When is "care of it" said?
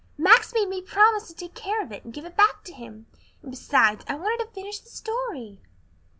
1.53-2.03